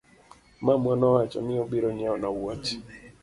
Mamwa 0.65 0.93
nowacho 0.99 1.39
ni 1.45 1.53
obiro 1.63 1.89
nyiewna 1.97 2.27
wuoche. 2.35 2.75